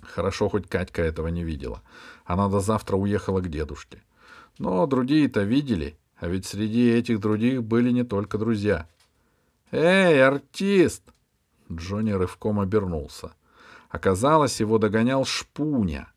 Хорошо, 0.02 0.50
хоть 0.50 0.70
Катька 0.70 1.02
этого 1.02 1.28
не 1.28 1.44
видела. 1.44 1.82
Она 2.24 2.48
до 2.48 2.60
завтра 2.60 2.96
уехала 2.96 3.42
к 3.42 3.50
дедушке. 3.50 4.04
Но 4.58 4.86
другие-то 4.88 5.42
видели, 5.42 5.98
а 6.18 6.28
ведь 6.28 6.46
среди 6.46 6.90
этих 6.90 7.20
других 7.20 7.64
были 7.64 7.92
не 7.92 8.04
только 8.04 8.38
друзья. 8.38 8.88
«Эй, 9.72 10.24
артист!» 10.24 11.04
Джонни 11.72 12.12
рывком 12.12 12.60
обернулся. 12.60 13.34
Оказалось, 13.96 14.60
его 14.60 14.78
догонял 14.78 15.24
Шпуня, 15.24 16.10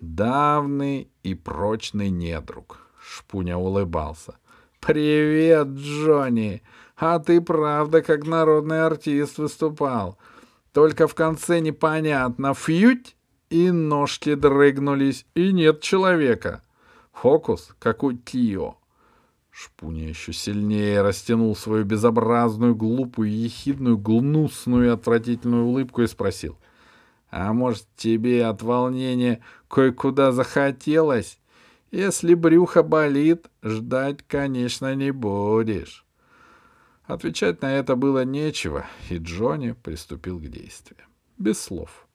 давний 0.00 1.10
и 1.22 1.34
прочный 1.34 2.10
недруг. 2.10 2.90
Шпуня 3.02 3.56
улыбался. 3.56 4.34
«Привет, 4.80 5.68
Джонни! 5.68 6.62
А 6.94 7.18
ты 7.20 7.40
правда 7.40 8.02
как 8.02 8.26
народный 8.26 8.84
артист 8.84 9.38
выступал. 9.38 10.18
Только 10.74 11.08
в 11.08 11.14
конце 11.14 11.60
непонятно, 11.60 12.52
фьють, 12.52 13.16
и 13.48 13.70
ножки 13.70 14.34
дрыгнулись, 14.34 15.24
и 15.34 15.52
нет 15.52 15.80
человека. 15.80 16.62
Фокус, 17.12 17.74
как 17.78 18.02
у 18.02 18.12
Тио. 18.12 18.76
Шпуня 19.50 20.06
еще 20.06 20.34
сильнее 20.34 21.00
растянул 21.00 21.56
свою 21.56 21.84
безобразную, 21.84 22.74
глупую, 22.74 23.30
ехидную, 23.30 23.96
гнусную 23.96 24.84
и 24.88 24.92
отвратительную 24.92 25.64
улыбку 25.64 26.02
и 26.02 26.06
спросил. 26.06 26.58
«А 27.32 27.54
может, 27.54 27.86
тебе 27.96 28.44
от 28.44 28.60
волнения 28.60 29.40
кое-куда 29.68 30.32
захотелось? 30.32 31.40
Если 31.90 32.34
брюхо 32.34 32.82
болит, 32.82 33.50
ждать, 33.62 34.18
конечно, 34.28 34.94
не 34.94 35.12
будешь». 35.12 36.04
Отвечать 37.04 37.62
на 37.62 37.72
это 37.72 37.96
было 37.96 38.24
нечего, 38.26 38.84
и 39.08 39.16
Джонни 39.16 39.72
приступил 39.72 40.38
к 40.38 40.46
действиям. 40.46 41.08
Без 41.38 41.58
слов. 41.58 42.06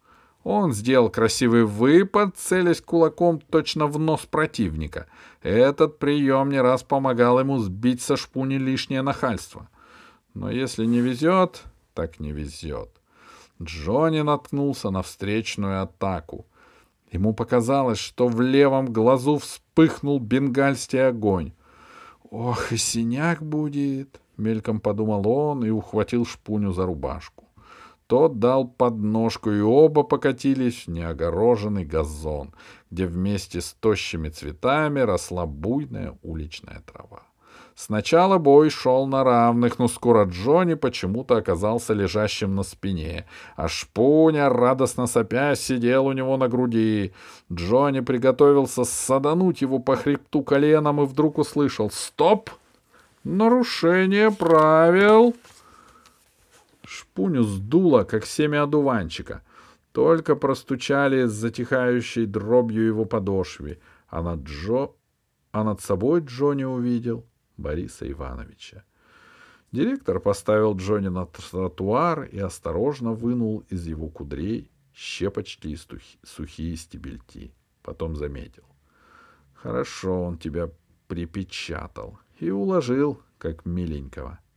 Он 0.43 0.71
сделал 0.71 1.09
красивый 1.09 1.65
выпад, 1.65 2.37
целясь 2.37 2.79
кулаком 2.79 3.41
точно 3.41 3.87
в 3.87 3.97
нос 3.97 4.27
противника. 4.27 5.07
Этот 5.41 5.97
прием 5.97 6.49
не 6.51 6.61
раз 6.61 6.83
помогал 6.83 7.39
ему 7.39 7.57
сбить 7.57 8.01
со 8.01 8.17
шпуни 8.17 8.57
лишнее 8.57 9.01
нахальство. 9.01 9.67
Но 10.35 10.51
если 10.51 10.85
не 10.85 11.01
везет, 11.01 11.63
так 11.95 12.19
не 12.19 12.31
везет. 12.31 12.96
Джонни 13.61 14.21
наткнулся 14.21 14.89
на 14.89 15.01
встречную 15.01 15.81
атаку. 15.81 16.45
Ему 17.11 17.33
показалось, 17.33 17.99
что 17.99 18.27
в 18.27 18.41
левом 18.41 18.91
глазу 18.93 19.37
вспыхнул 19.37 20.19
бенгальский 20.19 21.07
огонь. 21.07 21.53
«Ох, 22.29 22.71
и 22.71 22.77
синяк 22.77 23.41
будет!»— 23.41 24.21
мельком 24.37 24.79
подумал 24.79 25.27
он 25.27 25.65
и 25.65 25.69
ухватил 25.69 26.25
шпуню 26.25 26.73
за 26.73 26.85
рубашку. 26.85 27.45
Тот 28.07 28.39
дал 28.39 28.67
подножку, 28.67 29.51
и 29.51 29.59
оба 29.59 30.03
покатились 30.03 30.85
в 30.85 30.91
неогороженный 30.91 31.83
газон, 31.83 32.53
где 32.89 33.05
вместе 33.05 33.59
с 33.59 33.73
тощими 33.73 34.29
цветами 34.29 35.01
росла 35.01 35.45
буйная 35.45 36.17
уличная 36.23 36.81
трава. 36.85 37.23
Сначала 37.79 38.39
бой 38.39 38.71
шел 38.71 39.05
на 39.05 39.23
равных, 39.23 39.77
но 39.77 39.87
скоро 39.87 40.25
Джонни 40.25 40.73
почему-то 40.73 41.37
оказался 41.37 41.93
лежащим 41.93 42.55
на 42.55 42.63
спине, 42.63 43.27
а 43.55 43.67
шпуня, 43.67 44.49
радостно 44.49 45.05
сопя, 45.05 45.53
сидел 45.53 46.07
у 46.07 46.11
него 46.11 46.37
на 46.37 46.47
груди. 46.47 47.13
Джонни 47.53 47.99
приготовился 47.99 48.83
садануть 48.83 49.61
его 49.61 49.77
по 49.77 49.95
хребту 49.95 50.41
коленом 50.41 51.01
и 51.01 51.05
вдруг 51.05 51.37
услышал 51.37 51.91
«Стоп! 51.91 52.49
Нарушение 53.23 54.31
правил!» 54.31 55.35
Шпуню 56.83 57.43
сдуло, 57.43 58.05
как 58.05 58.25
семя 58.25 58.63
одуванчика. 58.63 59.43
Только 59.91 60.35
простучали 60.35 61.27
с 61.27 61.31
затихающей 61.31 62.25
дробью 62.25 62.87
его 62.87 63.05
подошве, 63.05 63.77
а 64.09 64.23
над, 64.23 64.39
Джо... 64.45 64.89
а 65.51 65.63
над 65.63 65.79
собой 65.79 66.21
Джонни 66.21 66.63
увидел 66.63 67.23
Бориса 67.57 68.09
Ивановича. 68.09 68.83
Директор 69.71 70.19
поставил 70.19 70.75
Джонни 70.75 71.09
на 71.09 71.25
тротуар 71.25 72.23
и 72.23 72.39
осторожно 72.39 73.13
вынул 73.13 73.65
из 73.69 73.85
его 73.85 74.07
кудрей 74.09 74.71
щепочки 74.93 75.67
и 75.67 75.77
сухие 76.23 76.75
стебельки. 76.77 77.53
Потом 77.83 78.15
заметил. 78.15 78.65
Хорошо 79.53 80.23
он 80.23 80.37
тебя 80.37 80.69
припечатал 81.07 82.19
и 82.39 82.49
уложил, 82.49 83.21
как 83.37 83.65
миленького.— 83.65 84.39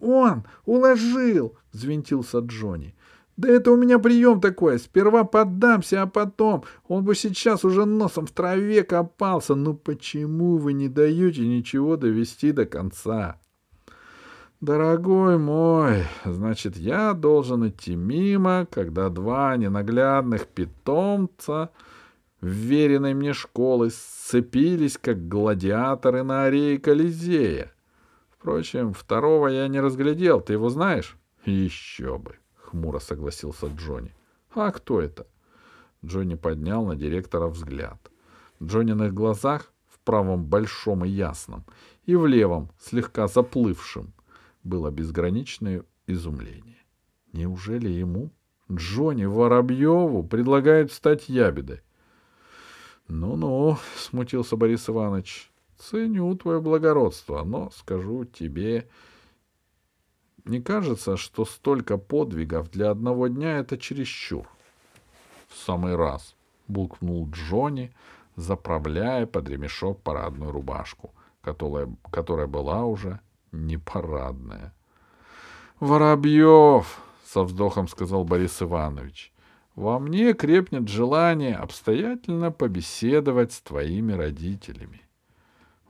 «Он! 0.00 0.44
Уложил!»— 0.64 1.56
взвинтился 1.72 2.38
Джонни. 2.40 2.94
«Да 3.36 3.48
это 3.48 3.70
у 3.70 3.76
меня 3.76 3.98
прием 3.98 4.40
такой. 4.40 4.78
Сперва 4.78 5.24
поддамся, 5.24 6.02
а 6.02 6.06
потом. 6.06 6.64
Он 6.88 7.04
бы 7.04 7.14
сейчас 7.14 7.64
уже 7.64 7.84
носом 7.84 8.26
в 8.26 8.32
траве 8.32 8.82
копался. 8.82 9.54
Ну 9.54 9.74
почему 9.74 10.56
вы 10.56 10.72
не 10.72 10.88
даете 10.88 11.46
ничего 11.46 11.96
довести 11.96 12.52
до 12.52 12.64
конца?» 12.64 13.38
«Дорогой 14.62 15.36
мой, 15.36 16.04
значит, 16.24 16.78
я 16.78 17.12
должен 17.12 17.68
идти 17.68 17.94
мимо, 17.94 18.66
когда 18.70 19.10
два 19.10 19.54
ненаглядных 19.56 20.46
питомца 20.46 21.70
вверенной 22.40 23.14
мне 23.14 23.32
школы 23.32 23.90
сцепились, 23.90 24.98
как 24.98 25.28
гладиаторы 25.28 26.22
на 26.22 26.44
арее 26.44 26.78
Колизея. 26.78 27.72
Впрочем, 28.30 28.92
второго 28.92 29.48
я 29.48 29.68
не 29.68 29.80
разглядел, 29.80 30.40
ты 30.40 30.54
его 30.54 30.68
знаешь? 30.68 31.16
Еще 31.44 32.18
бы, 32.18 32.36
хмуро 32.66 32.98
согласился 32.98 33.66
Джонни. 33.66 34.14
А 34.54 34.70
кто 34.70 35.00
это? 35.00 35.26
Джонни 36.04 36.34
поднял 36.34 36.84
на 36.86 36.96
директора 36.96 37.46
взгляд. 37.48 38.10
В 38.58 38.66
Джонниных 38.66 39.12
глазах, 39.12 39.72
в 39.88 39.98
правом 40.00 40.44
большом 40.44 41.04
и 41.04 41.08
ясном, 41.08 41.64
и 42.04 42.14
в 42.14 42.26
левом, 42.26 42.70
слегка 42.78 43.26
заплывшем, 43.26 44.12
было 44.62 44.90
безграничное 44.90 45.84
изумление. 46.06 46.82
Неужели 47.32 47.88
ему, 47.88 48.30
Джонни 48.70 49.24
Воробьеву, 49.24 50.22
предлагают 50.22 50.92
стать 50.92 51.28
ябедой? 51.28 51.82
«Ну-ну»,— 53.08 53.78
смутился 53.96 54.56
Борис 54.56 54.88
Иванович, 54.88 55.52
Ценю 55.78 56.34
твое 56.36 56.60
благородство, 56.60 57.44
но 57.44 57.70
скажу 57.70 58.24
тебе, 58.24 58.88
не 60.46 60.60
кажется, 60.60 61.16
что 61.16 61.44
столько 61.44 61.98
подвигов 61.98 62.70
для 62.70 62.90
одного 62.90 63.28
дня— 63.28 63.58
это 63.58 63.76
чересчур?— 63.78 64.48
В 65.48 65.56
самый 65.56 65.96
раз,— 65.96 66.36
булкнул 66.68 67.28
Джонни, 67.30 67.92
заправляя 68.36 69.26
под 69.26 69.48
ремешок 69.48 70.02
парадную 70.02 70.52
рубашку, 70.52 71.14
которая, 71.40 71.88
которая 72.10 72.46
была 72.46 72.84
уже 72.84 73.20
не 73.52 73.76
парадная.— 73.76 74.74
Воробьев,— 75.80 77.00
со 77.24 77.42
вздохом 77.42 77.88
сказал 77.88 78.24
Борис 78.24 78.62
Иванович,— 78.62 79.32
во 79.74 79.98
мне 79.98 80.32
крепнет 80.32 80.88
желание 80.88 81.56
обстоятельно 81.56 82.50
побеседовать 82.50 83.52
с 83.52 83.60
твоими 83.60 84.12
родителями. 84.12 85.02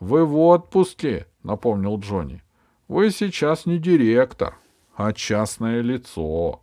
Вы 0.00 0.26
в 0.26 0.36
отпуске, 0.38 1.26
напомнил 1.42 1.98
Джонни. 1.98 2.42
Вы 2.88 3.10
сейчас 3.10 3.66
не 3.66 3.78
директор, 3.78 4.56
а 4.94 5.12
частное 5.12 5.80
лицо. 5.80 6.62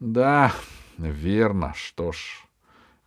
Да, 0.00 0.52
верно. 0.98 1.72
Что 1.74 2.10
ж, 2.10 2.44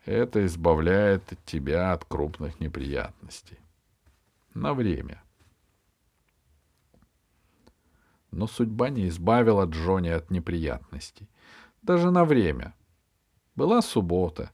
это 0.06 0.45
избавляет 0.45 1.23
тебя 1.45 1.91
от 1.91 2.06
крупных 2.06 2.62
неприятностей. 2.62 3.60
На 4.54 4.73
время. 4.73 5.21
Но 8.32 8.47
судьба 8.47 8.89
не 8.89 9.10
избавила 9.10 9.65
Джонни 9.65 10.10
от 10.10 10.32
неприятностей. 10.32 11.28
Даже 11.82 12.12
на 12.12 12.23
время. 12.23 12.73
Была 13.58 13.82
суббота, 13.82 14.51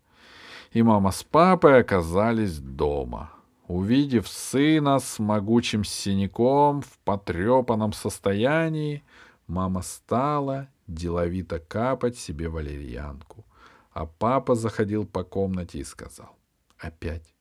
и 0.72 0.82
мама 0.82 1.12
с 1.12 1.24
папой 1.24 1.80
оказались 1.80 2.60
дома— 2.60 3.32
Увидев 3.72 4.28
сына 4.28 5.00
с 5.00 5.18
могучим 5.18 5.86
синяком 5.86 6.82
в 6.82 7.00
потрепанном 7.06 7.94
состоянии, 7.94 9.02
мама 9.48 9.82
стала 9.82 10.68
деловито 10.88 11.60
капать 11.60 12.18
себе 12.18 12.50
валерьянку. 12.50 13.46
А 13.92 14.06
папа 14.06 14.56
заходил 14.56 15.06
по 15.06 15.24
комнате 15.24 15.80
и 15.80 15.86
сказал. 15.86 16.36
Опять. 16.78 17.34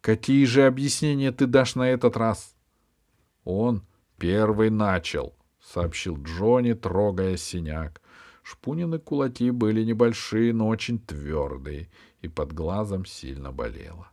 Какие 0.00 0.46
же 0.46 0.64
объяснения 0.66 1.30
ты 1.30 1.46
дашь 1.46 1.74
на 1.74 1.90
этот 1.90 2.16
раз? 2.16 2.56
Он 3.44 3.82
первый 4.16 4.70
начал, 4.70 5.34
сообщил 5.60 6.16
Джонни, 6.16 6.72
трогая 6.72 7.36
синяк. 7.36 8.00
Шпунины 8.42 8.98
кулаки 8.98 9.50
были 9.50 9.84
небольшие, 9.84 10.54
но 10.54 10.68
очень 10.68 10.98
твердые, 10.98 11.90
и 12.22 12.28
под 12.28 12.54
глазом 12.54 13.04
сильно 13.04 13.52
болело. 13.52 14.08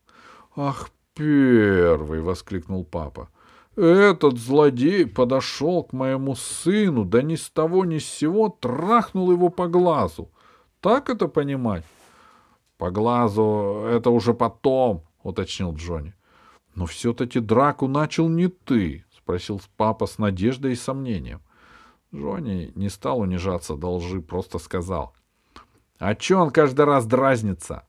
Ах, 0.57 0.89
первый!»— 1.13 2.21
воскликнул 2.21 2.85
папа. 2.85 3.29
«Этот 3.75 4.37
злодей 4.37 5.07
подошел 5.07 5.83
к 5.83 5.93
моему 5.93 6.35
сыну, 6.35 7.05
да 7.05 7.21
ни 7.21 7.35
с 7.35 7.49
того 7.49 7.85
ни 7.85 7.97
с 7.97 8.05
сего 8.05 8.49
трахнул 8.49 9.31
его 9.31 9.49
по 9.49 9.67
глазу. 9.67 10.29
Так 10.79 11.09
это 11.09 11.27
понимать?» 11.27 11.83
«По 12.77 12.91
глазу 12.91 13.85
это 13.87 14.09
уже 14.09 14.33
потом»,— 14.33 15.03
уточнил 15.23 15.73
Джонни. 15.73 16.13
«Но 16.75 16.85
все-таки 16.85 17.39
драку 17.39 17.87
начал 17.87 18.27
не 18.27 18.47
ты»,— 18.47 19.05
спросил 19.17 19.61
папа 19.77 20.05
с 20.05 20.17
надеждой 20.17 20.73
и 20.73 20.75
сомнением. 20.75 21.41
Джонни 22.13 22.71
не 22.75 22.89
стал 22.89 23.19
унижаться 23.19 23.75
до 23.75 23.95
лжи, 23.95 24.21
просто 24.21 24.59
сказал. 24.59 25.13
«А 25.97 26.13
че 26.15 26.35
он 26.35 26.51
каждый 26.51 26.85
раз 26.85 27.05
дразнится?» 27.05 27.87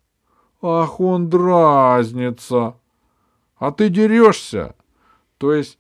«Ах, 0.63 1.01
он 1.01 1.29
дразнится!» 1.29 2.77
А 3.64 3.72
ты 3.72 3.88
дерешься. 3.88 4.74
То 5.38 5.55
есть 5.55 5.79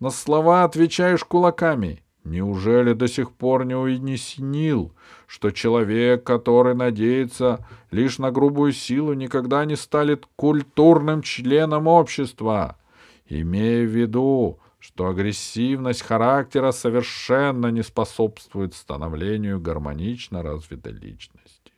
на 0.00 0.10
слова 0.10 0.64
отвечаешь 0.64 1.24
кулаками. 1.24 2.04
Неужели 2.24 2.92
до 2.92 3.08
сих 3.08 3.32
пор 3.32 3.64
не 3.64 3.74
уяснил, 3.74 4.92
что 5.26 5.50
человек, 5.50 6.24
который 6.24 6.74
надеется 6.74 7.66
лишь 7.90 8.18
на 8.18 8.30
грубую 8.32 8.72
силу, 8.72 9.14
никогда 9.14 9.64
не 9.64 9.76
станет 9.76 10.26
культурным 10.36 11.22
членом 11.22 11.86
общества? 11.86 12.76
Имея 13.24 13.86
в 13.86 13.96
виду, 13.96 14.60
что 14.78 15.06
агрессивность 15.06 16.02
характера 16.02 16.70
совершенно 16.70 17.68
не 17.68 17.82
способствует 17.82 18.74
становлению 18.74 19.58
гармонично 19.58 20.42
развитой 20.42 20.92
личности. 20.92 21.72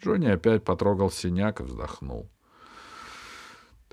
Джонни 0.00 0.28
опять 0.28 0.62
потрогал 0.62 1.10
синяк 1.10 1.60
и 1.60 1.64
вздохнул.— 1.64 2.30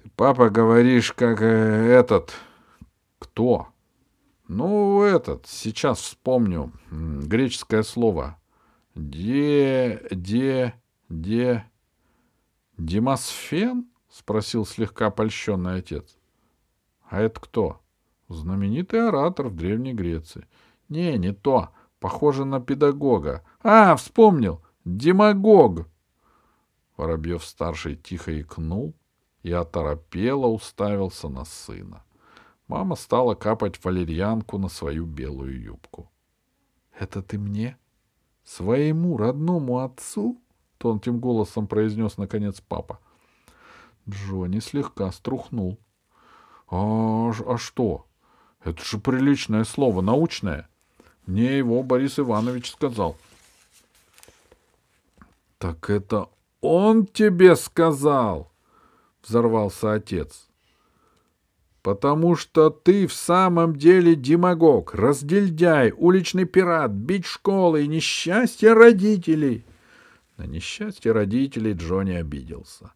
Ты, 0.01 0.09
папа, 0.15 0.49
говоришь, 0.49 1.13
как 1.13 1.41
э, 1.41 1.45
этот...— 1.45 2.33
Кто?— 3.19 3.67
ну, 4.53 5.01
этот, 5.03 5.47
сейчас 5.47 5.99
вспомню. 5.99 6.73
Греческое 6.91 7.83
слово. 7.83 8.37
Де... 8.95 10.05
де... 10.11 10.73
де... 11.07 11.65
Демосфен? 12.77 13.85
Спросил 14.09 14.65
слегка 14.65 15.09
польщенный 15.09 15.77
отец. 15.77 16.17
А 17.09 17.21
это 17.21 17.39
кто? 17.39 17.79
Знаменитый 18.27 19.07
оратор 19.07 19.47
в 19.47 19.55
Древней 19.55 19.93
Греции. 19.93 20.45
Не, 20.89 21.17
не 21.17 21.31
то. 21.31 21.69
Похоже 22.01 22.43
на 22.43 22.59
педагога. 22.59 23.45
А, 23.63 23.95
вспомнил. 23.95 24.61
Демагог. 24.83 25.87
Воробьев-старший 26.97 27.95
тихо 27.95 28.37
икнул 28.41 28.93
и 29.43 29.51
оторопело 29.51 30.47
уставился 30.47 31.30
на 31.30 31.45
сына. 31.45 32.04
Мама 32.67 32.95
стала 32.95 33.36
капать 33.36 33.84
валерьянку 33.84 34.58
на 34.58 34.69
свою 34.69 35.06
белую 35.06 35.62
юбку.— 35.62 36.10
Это 36.99 37.21
ты 37.21 37.38
мне? 37.38 37.77
Своему 38.43 39.17
родному 39.17 39.80
отцу?— 39.80 40.41
тонким 40.77 41.19
голосом 41.19 41.67
произнес 41.67 42.17
наконец 42.17 42.62
папа. 42.62 42.99
Джонни 44.10 44.60
слегка 44.60 45.12
струхнул. 45.12 45.77
А,— 46.69 47.32
А 47.45 47.58
что? 47.58 48.06
Это 48.63 48.84
же 48.84 48.99
приличное 48.99 49.63
слово, 49.63 50.01
научное. 50.01 50.69
Мне 51.25 51.58
его 51.58 51.84
Борис 51.84 52.19
Иванович 52.19 52.71
сказал.— 52.71 53.17
Так 55.58 55.89
это 55.89 56.30
он 56.62 57.06
тебе 57.06 57.56
сказал?— 57.56 58.50
взорвался 59.23 59.93
отец.— 59.93 60.47
Потому 61.81 62.36
что 62.36 62.69
ты 62.69 63.07
в 63.07 63.13
самом 63.13 63.75
деле 63.75 64.15
демагог, 64.15 64.93
раздельдяй, 64.93 65.93
уличный 65.97 66.45
пират, 66.45 66.91
бить 66.91 67.25
школы 67.25 67.84
и 67.84 67.88
несчастье 67.88 68.73
родителей. 68.73 69.65
На 70.38 70.43
несчастье 70.43 71.12
родителей 71.12 71.73
Джонни 71.73 72.13
обиделся. 72.13 72.93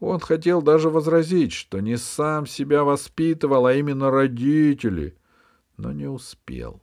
Он 0.00 0.18
хотел 0.18 0.62
даже 0.62 0.90
возразить, 0.90 1.52
что 1.52 1.78
не 1.78 1.96
сам 1.96 2.46
себя 2.46 2.82
воспитывал, 2.82 3.66
а 3.66 3.74
именно 3.74 4.10
родители, 4.10 5.16
но 5.76 5.92
не 5.92 6.08
успел. 6.08 6.82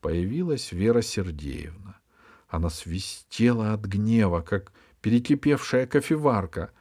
Появилась 0.00 0.72
Вера 0.72 1.00
Сергеевна. 1.00 2.00
Она 2.48 2.70
свистела 2.70 3.72
от 3.72 3.82
гнева, 3.82 4.42
как 4.42 4.72
перекипевшая 5.00 5.86
кофеварка, 5.86 6.72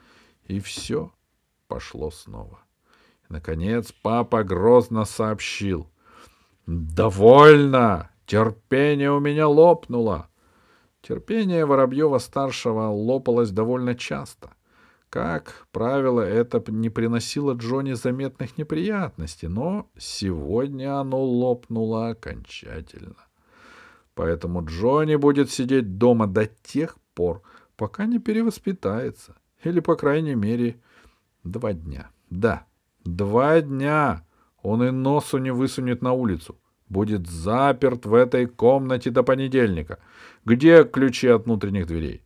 и 0.47 0.59
все 0.59 1.13
пошло 1.71 2.11
снова.— 2.11 2.59
Наконец 3.31 3.93
папа 3.93 4.43
грозно 4.43 5.05
сообщил. 5.05 5.87
«Довольно! 6.67 8.11
Терпение 8.25 9.09
у 9.11 9.21
меня 9.21 9.47
лопнуло!» 9.47 10.27
Терпение 11.01 11.65
Воробьева-старшего 11.65 12.89
лопалось 12.89 13.51
довольно 13.51 13.95
часто. 13.95 14.51
Как 15.09 15.65
правило, 15.71 16.19
это 16.19 16.61
не 16.71 16.89
приносило 16.89 17.53
Джонни 17.53 17.93
заметных 17.93 18.57
неприятностей, 18.57 19.47
но 19.47 19.89
сегодня 19.97 20.99
оно 20.99 21.23
лопнуло 21.23 22.09
окончательно. 22.09 23.15
Поэтому 24.13 24.63
Джонни 24.65 25.15
будет 25.15 25.49
сидеть 25.49 25.97
дома 25.97 26.27
до 26.27 26.47
тех 26.47 26.97
пор, 27.13 27.41
пока 27.77 28.05
не 28.05 28.19
перевоспитается. 28.19 29.37
Или, 29.63 29.79
по 29.79 29.95
крайней 29.95 30.35
мере, 30.35 30.81
два 31.43 31.73
дня. 31.73 32.09
Да, 32.29 32.65
Два 33.03 33.61
дня 33.61 34.23
он 34.61 34.83
и 34.83 34.91
носу 34.91 35.39
не 35.39 35.51
высунет 35.51 36.01
на 36.01 36.13
улицу. 36.13 36.57
Будет 36.87 37.27
заперт 37.27 38.05
в 38.05 38.13
этой 38.13 38.45
комнате 38.45 39.09
до 39.09 39.23
понедельника. 39.23 39.99
Где 40.45 40.83
ключи 40.83 41.27
от 41.27 41.45
внутренних 41.45 41.87
дверей? 41.87 42.23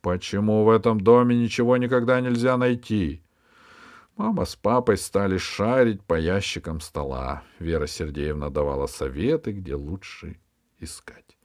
Почему 0.00 0.64
в 0.64 0.70
этом 0.70 1.00
доме 1.00 1.36
ничего 1.36 1.76
никогда 1.76 2.20
нельзя 2.20 2.56
найти? 2.56 3.22
Мама 4.16 4.46
с 4.46 4.56
папой 4.56 4.96
стали 4.96 5.36
шарить 5.36 6.02
по 6.02 6.18
ящикам 6.18 6.80
стола. 6.80 7.42
Вера 7.58 7.86
Сергеевна 7.86 8.48
давала 8.48 8.86
советы, 8.86 9.52
где 9.52 9.74
лучше 9.74 10.40
искать. 10.80 11.36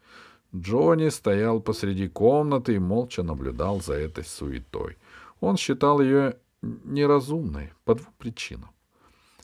Джонни 0.55 1.09
стоял 1.09 1.59
посреди 1.61 2.07
комнаты 2.07 2.75
и 2.75 2.79
молча 2.79 3.23
наблюдал 3.23 3.81
за 3.81 3.93
этой 3.95 4.23
суетой. 4.23 4.97
Он 5.39 5.57
считал 5.57 5.99
ее 6.01 6.37
неразумной 6.61 7.73
по 7.85 7.95
двум 7.95 8.13
причинам. 8.17 8.71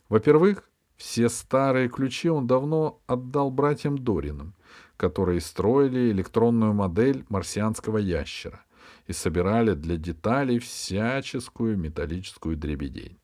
Во-первых, 0.10 0.70
все 0.96 1.30
старые 1.30 1.90
ключи 1.90 2.30
он 2.30 2.48
давно 2.48 3.02
отдал 3.06 3.52
братьям 3.52 3.98
Дориным, 3.98 4.56
которые 4.98 5.42
строили 5.42 6.12
электронную 6.12 6.74
модель 6.74 7.26
марсианского 7.30 8.00
ящера 8.00 8.62
и 9.06 9.14
собирали 9.14 9.74
для 9.74 9.98
деталей 9.98 10.60
всяческую 10.60 11.78
металлическую 11.78 12.58
дребедень. 12.58 13.20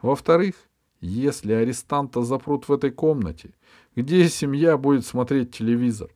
Во-вторых, 0.00 0.54
если 1.00 1.52
арестанта 1.52 2.22
запрут 2.22 2.68
в 2.68 2.72
этой 2.72 2.90
комнате, 2.90 3.54
где 3.96 4.28
семья 4.28 4.76
будет 4.76 5.04
смотреть 5.04 5.52
телевизор? 5.56 6.10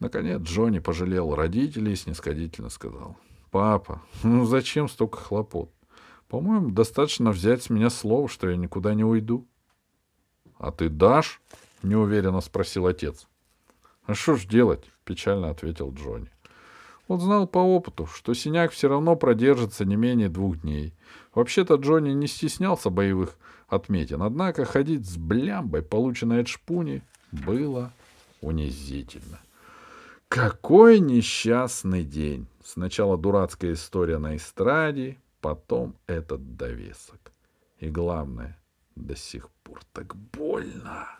Наконец 0.00 0.42
Джонни 0.42 0.78
пожалел 0.78 1.34
родителей 1.34 1.92
и 1.92 1.96
снисходительно 1.96 2.68
сказал.— 2.68 3.16
Папа, 3.50 4.02
ну 4.22 4.44
зачем 4.44 4.88
столько 4.88 5.18
хлопот? 5.18 5.70
По-моему, 6.28 6.70
достаточно 6.70 7.30
взять 7.30 7.62
с 7.62 7.70
меня 7.70 7.90
слово, 7.90 8.28
что 8.28 8.48
я 8.48 8.56
никуда 8.56 8.94
не 8.94 9.04
уйду.— 9.04 9.46
А 10.58 10.72
ты 10.72 10.88
дашь?— 10.88 11.40
неуверенно 11.82 12.40
спросил 12.40 12.86
отец.— 12.86 13.26
А 14.06 14.14
что 14.14 14.36
ж 14.36 14.44
делать?— 14.44 14.84
печально 15.04 15.50
ответил 15.50 15.92
Джонни. 15.92 16.30
Он 17.06 17.20
знал 17.20 17.46
по 17.46 17.58
опыту, 17.58 18.06
что 18.06 18.34
синяк 18.34 18.72
все 18.72 18.88
равно 18.88 19.16
продержится 19.16 19.86
не 19.86 19.96
менее 19.96 20.28
двух 20.28 20.60
дней. 20.60 20.92
Вообще-то 21.34 21.76
Джонни 21.76 22.10
не 22.10 22.26
стеснялся 22.26 22.90
боевых 22.90 23.38
отметин, 23.66 24.22
однако 24.22 24.66
ходить 24.66 25.08
с 25.08 25.16
блямбой, 25.16 25.82
полученной 25.82 26.42
от 26.42 26.48
шпуни, 26.48 27.02
было 27.32 27.92
унизительно. 28.42 29.40
Какой 30.28 31.00
несчастный 31.00 32.04
день! 32.04 32.46
Сначала 32.62 33.16
дурацкая 33.16 33.72
история 33.72 34.18
на 34.18 34.36
эстраде, 34.36 35.16
потом 35.40 35.96
этот 36.06 36.56
довесок. 36.56 37.32
И 37.78 37.90
главное, 37.90 38.58
до 38.96 39.14
сих 39.14 39.50
пор 39.62 39.80
так 39.92 40.16
больно. 40.16 41.17